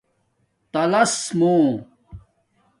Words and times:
تلس 0.71 1.15
مُوں 1.39 1.69